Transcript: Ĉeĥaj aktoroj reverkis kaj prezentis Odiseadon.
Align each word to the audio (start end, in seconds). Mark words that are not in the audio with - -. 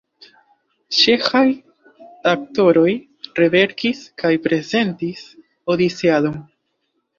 Ĉeĥaj 0.99 1.41
aktoroj 2.31 2.87
reverkis 3.41 4.03
kaj 4.25 4.33
prezentis 4.49 5.23
Odiseadon. 5.77 6.45